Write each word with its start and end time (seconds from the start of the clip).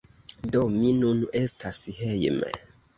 Do, 0.55 0.63
mi 0.79 0.95
nun 1.03 1.23
estas 1.43 1.85
hejme 2.03 2.55